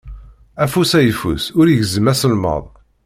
Afus 0.63 0.91
ayeffus 0.99 1.43
ur 1.59 1.65
igezzem 1.67 2.09
azelmaḍ. 2.11 2.63